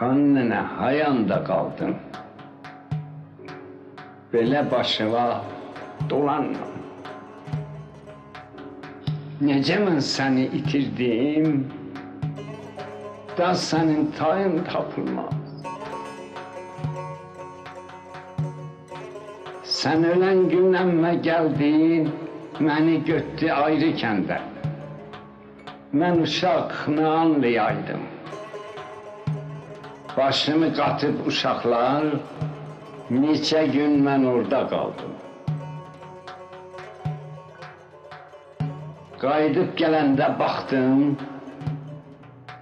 Xan 0.00 0.50
hayanda 0.50 1.44
qaldın. 1.44 1.94
Belə 4.32 4.60
başıma 4.70 5.24
dolanma. 6.10 6.68
Necə 9.48 9.76
mən 9.84 9.98
səni 10.00 10.46
itirdim, 10.58 11.66
da 13.38 13.50
sənin 13.64 14.06
tayın 14.18 14.56
tapılmaz. 14.70 15.34
Sən 19.80 20.06
ölən 20.12 20.40
gündən 20.54 20.94
mən 21.02 21.20
gəldin, 21.28 22.08
məni 22.70 22.96
götdü 23.10 23.52
ayrı 23.64 23.92
kəndə. 24.04 24.40
Mən 25.92 26.24
uşaq 26.24 26.88
nə 26.96 27.06
anlayaydım. 27.24 28.08
Başımı 30.16 30.68
qatıb 30.74 31.26
uşaqlar, 31.26 32.04
neçə 33.10 33.62
gün 33.72 33.92
mən 34.06 34.26
orada 34.26 34.60
qaldım. 34.72 35.12
Qayıdıb 39.22 39.70
gələndə 39.78 40.28
baxdım, 40.38 41.18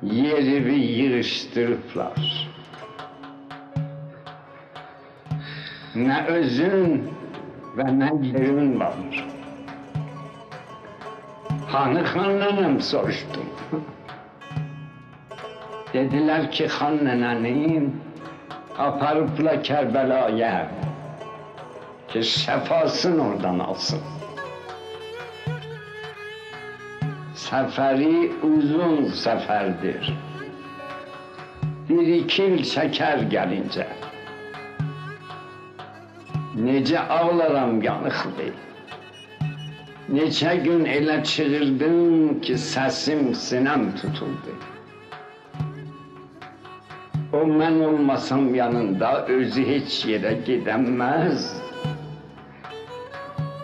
yerimi 0.02 0.78
yığışdırıblar. 0.98 2.30
Nə 6.06 6.18
özün 6.38 6.98
və 7.78 7.86
nə 8.00 8.10
yerin 8.28 8.74
var. 8.80 9.22
Hanı 11.72 12.02
xan 12.12 12.42
nənəm 12.42 12.82
soruşdum. 12.90 13.48
Dediler 15.98 16.44
ki 16.54 16.66
xan 16.76 16.96
nənənin 17.06 17.86
aparıbla 18.84 19.54
Kərbəlaya 19.68 20.58
ki 22.10 22.20
şəfasını 22.32 23.24
oradan 23.24 23.58
alsın. 23.64 24.04
Səfəri 27.46 28.20
uzun 28.50 29.10
səfərdir. 29.24 30.12
Bir 31.90 32.14
iki 32.20 32.48
il 32.52 32.64
çəkər 32.74 33.26
gəlincə. 33.34 33.90
Necə 36.70 37.06
ağlaram 37.18 37.76
yanıqlı. 37.90 38.50
Neçə 40.14 40.56
gün 40.64 40.86
elə 40.96 41.22
çığırdım 41.34 42.40
ki 42.46 42.64
səsim 42.70 43.32
sinəm 43.46 43.94
tutuldu. 43.98 44.60
O 47.32 47.36
mən 47.36 47.80
olmasam 47.84 48.54
yanında 48.54 49.08
özü 49.28 49.62
heç 49.66 49.96
yerə 50.08 50.30
gedəməz. 50.46 51.42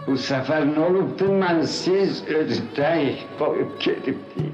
Bu 0.04 0.16
səfər 0.20 0.66
nə 0.68 0.82
olubdu 0.84 1.30
mən 1.40 1.62
siz 1.74 2.18
ödək 2.28 3.22
qoyub 3.38 3.70
gedibdi. 3.80 4.50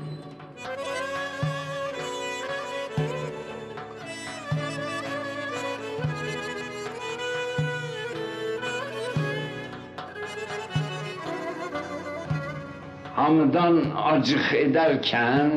Hamıdan 13.19 13.83
acıq 14.13 14.55
edərkən 14.61 15.51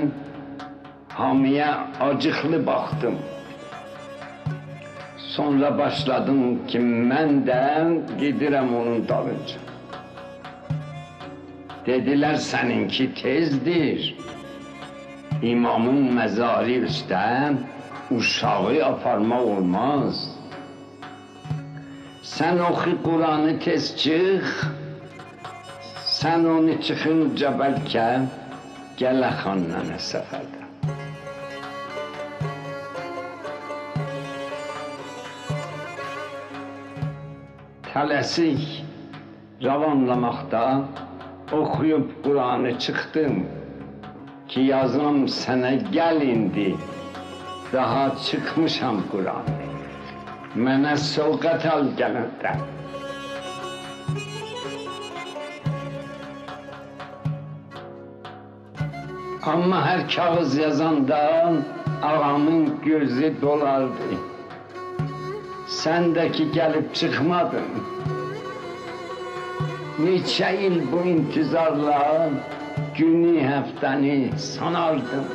hamıya 1.22 1.70
acıqlı 2.10 2.66
baxdım. 2.66 3.22
Sonra 5.34 5.78
başladım 5.78 6.42
ki 6.68 6.80
mən 6.80 7.40
də 7.48 7.62
gedirəm 8.20 8.68
onun 8.80 9.08
dalınca. 9.08 9.60
Dediler 11.86 12.36
seninki 12.36 13.14
tezdir. 13.14 14.16
İmamın 15.42 16.14
mezarı 16.14 16.72
üstte 16.72 17.54
uşağı 18.12 18.86
aparma 18.86 19.42
olmaz. 19.42 20.30
Sen 22.22 22.58
oku 22.58 23.04
Kur'an'ı 23.04 23.60
tez 23.60 23.98
çık. 23.98 24.68
Sen 26.06 26.46
onu 26.46 26.82
çıkınca 26.82 27.60
belki 27.60 28.02
gele 28.98 29.30
xannana 29.44 30.00
seferde. 30.00 30.63
Tələsik 37.94 38.62
ravanlamakta 39.64 40.82
okuyup 41.52 42.24
Kur'an'ı 42.24 42.80
çıktım 42.80 43.46
ki 44.48 44.62
yazım 44.62 45.28
sana 45.28 45.74
gel 45.74 46.22
indi. 46.22 46.76
Daha 47.74 48.16
çıkmışam 48.18 48.98
Kur'an'ı. 49.12 49.68
Mənə 50.56 50.96
sovqat 50.98 51.66
al 51.66 51.86
gələndə. 52.00 52.56
Ama 59.46 59.86
her 59.86 60.10
kağız 60.10 60.58
yazandan 60.58 61.64
ağamın 62.04 62.82
gözü 62.86 63.42
dolardı. 63.42 64.33
Sendeki 65.84 66.52
gelip 66.52 66.96
çıkmadın. 66.96 67.72
Neçə 70.00 70.52
il 70.68 70.78
bu 70.92 71.02
intizarla 71.14 72.30
günü 72.98 73.42
həftəni 73.44 74.38
sanardım. 74.38 75.26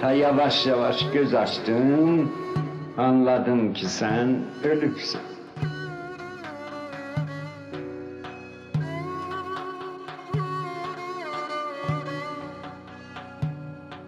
Ta 0.00 0.12
yavaş 0.12 0.66
yavaş 0.66 1.10
göz 1.12 1.34
açtım, 1.34 2.32
anladım 2.98 3.72
ki 3.72 3.86
sen 3.86 4.42
ölüpsün. 4.64 5.20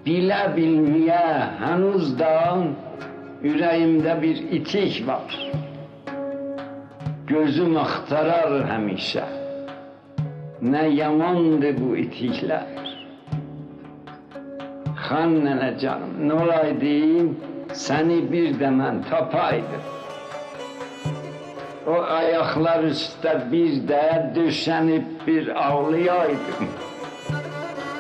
Bile 0.07 0.53
bilmeye 0.57 1.49
henüz 1.61 2.19
da 2.19 2.59
yüreğimde 3.43 4.23
bir 4.23 4.37
itik 4.37 5.07
var. 5.09 5.51
Gözüm 7.27 7.77
aktarar 7.77 8.53
həmişə. 8.69 9.25
Nə 10.63 10.83
yamandır 10.93 11.79
bu 11.79 11.95
itiklər. 12.03 12.67
Xan 15.07 15.39
nənə 15.47 15.71
canım, 15.81 16.19
nə 16.29 16.37
olaydı, 16.43 16.99
səni 17.85 18.19
bir 18.33 18.59
də 18.61 18.73
mən 18.81 19.01
tapaydım. 19.09 19.89
O 21.89 21.97
ayaklar 22.19 22.85
üstə 22.91 23.39
bir 23.53 23.81
də 23.89 24.05
döşənib 24.37 25.09
bir 25.27 25.49
ağlayaydım. 25.65 26.69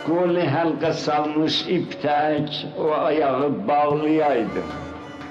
Qoli 0.04 0.44
həlqə 0.52 0.92
salmış 1.06 1.64
iptək 1.78 2.62
o 2.78 2.92
ayağı 2.92 3.50
bağlayaydım 3.68 4.89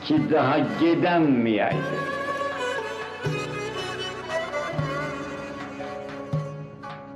ki 0.10 0.18
daha 0.32 0.58
gedəmməyəydim. 0.82 2.06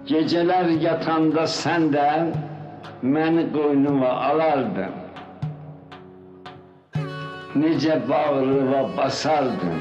Geceler 0.05 0.67
yatanda 0.85 1.47
sen 1.47 1.93
de 1.93 2.09
beni 3.03 3.53
koynuma 3.53 4.09
alardın. 4.09 4.93
Nice 7.55 8.01
bağrıma 8.09 8.97
basardın. 8.97 9.79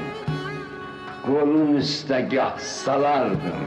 Kolun 1.25 1.75
üstte 1.75 2.21
gah 2.31 2.57
salardın. 2.57 3.63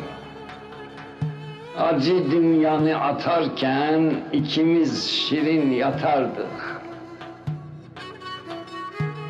Acı 1.78 2.31
dünyanı 2.31 3.00
atarken 3.00 4.14
ikimiz 4.32 5.10
şirin 5.10 5.70
yatardık. 5.70 6.75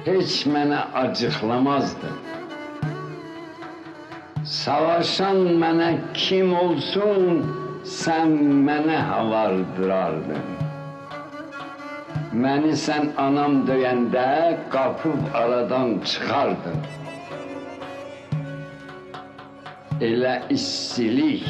Hiç 0.06 0.46
mene 0.46 0.78
acıklamazdın. 0.78 2.16
Savaşan 4.44 5.40
mənə 5.62 5.88
kim 6.14 6.52
olsun, 6.54 7.42
sən 7.82 8.36
mənə 8.68 9.00
havardırardın. 9.08 10.46
Məni 12.44 12.76
sən 12.86 13.10
anam 13.18 13.64
döyəndə 13.66 14.28
qapıb 14.70 15.26
aradan 15.34 15.98
çıxardın. 16.04 16.78
Elə 20.10 20.36
istilik, 20.54 21.48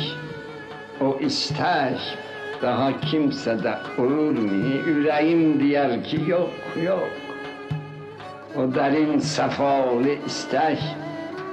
o 1.00 1.19
istək 1.29 2.00
Daha 2.62 3.00
kimse 3.00 3.62
de 3.62 3.75
olur 3.99 4.38
mu? 4.38 4.67
Yüreğim 4.87 5.61
diyer 5.61 6.05
ki 6.05 6.20
yok 6.26 6.50
yok. 6.85 7.25
O 8.58 8.75
derin 8.75 9.19
sefalı 9.19 10.08
istek 10.26 10.79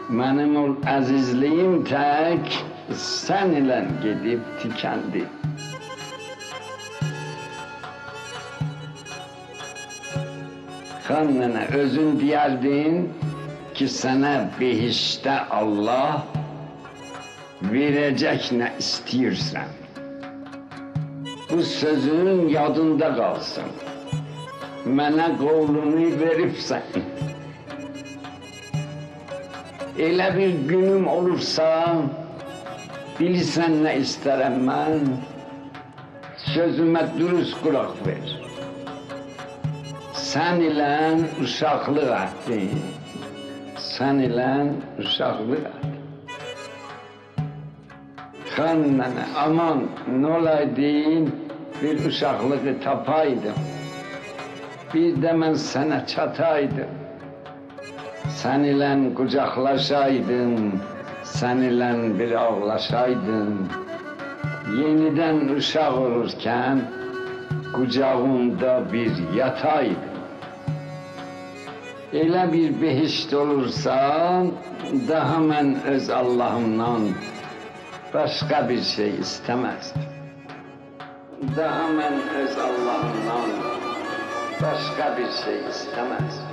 benim 0.10 0.56
ol 0.56 0.76
azizliğim 0.88 1.84
tek 1.84 2.66
sen 2.94 3.50
ile 3.50 3.88
gidip 4.04 4.40
tükendi. 4.62 5.24
Kanına 11.08 11.62
özün 11.74 12.20
diyerdin 12.20 13.14
ki 13.74 13.88
sana 13.88 14.50
behişte 14.60 15.40
Allah 15.40 16.24
verecek 17.62 18.52
ne 18.52 18.72
istiyorsan. 18.80 19.66
Bu 21.52 21.62
sözün 21.62 22.50
yadında 22.50 23.16
kalsın. 23.16 23.64
Mənə 24.84 25.30
qolunu 25.40 26.10
veribsən. 26.20 27.06
Elə 29.96 30.26
bir 30.36 30.56
günüm 30.68 31.06
olursa, 31.08 31.68
bilirsən 33.16 33.78
nə 33.86 33.94
istərəm 34.02 34.58
mən? 34.68 35.06
Sözümə 36.50 37.06
dürüst 37.16 37.56
qulaq 37.64 37.96
ver. 38.04 38.34
Sən 40.20 40.60
ilə 40.68 40.92
uşaqlıq 41.46 42.12
etdin. 42.18 42.84
Sən 43.80 44.20
ilə 44.28 44.50
uşaqlıq 45.00 45.70
etdin. 45.70 45.96
Xan 48.52 48.84
nənə, 49.00 49.30
aman 49.46 49.88
nə 50.12 50.36
olaydın, 50.42 51.32
bir 51.80 52.06
uşaqlığı 52.10 52.76
tapaydım. 52.84 53.73
Bir 54.94 55.22
de 55.22 55.42
ben 55.42 55.54
sana 55.54 56.08
çataydım. 56.08 56.90
Sen 58.30 58.60
ile 58.60 59.14
kucaklaşaydım. 59.16 60.82
Sen 61.24 61.58
ile 61.58 62.20
bir 62.20 62.32
ağlaşaydım. 62.32 63.70
Yeniden 64.78 65.48
uşak 65.48 65.94
olurken 65.94 66.82
kucağımda 67.74 68.94
bir 68.94 69.12
yataydım. 69.36 70.14
Elə 72.14 72.54
bir 72.54 72.82
behişt 72.82 73.34
olursa 73.34 73.98
daha 75.08 75.38
mən 75.38 75.84
öz 75.84 76.10
Allahımdan 76.10 77.02
başka 78.14 78.70
bir 78.70 78.82
şey 78.82 79.16
istemezdim. 79.20 80.02
Daha 81.58 81.84
mən 81.90 82.16
öz 82.42 82.58
Allahımdan 82.58 83.73
başka 84.64 85.18
bir 85.18 85.32
şey 85.32 85.68
istemezdim. 85.70 86.53